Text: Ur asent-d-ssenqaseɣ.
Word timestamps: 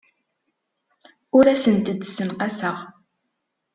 Ur 1.37 1.45
asent-d-ssenqaseɣ. 1.53 2.77